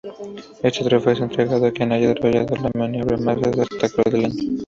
Este 0.63 0.83
trofeo 0.83 1.13
es 1.13 1.19
entregado 1.19 1.67
a 1.67 1.71
quien 1.71 1.91
haya 1.91 2.07
desarrollado 2.07 2.55
la 2.55 2.71
maniobra 2.73 3.17
más 3.17 3.39
destacable 3.39 4.09
del 4.09 4.25
Año. 4.25 4.49